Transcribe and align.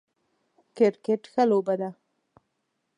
کرکټ 0.75 1.21
ښه 1.31 1.43
لوبه 1.49 1.75
ده 1.81 1.89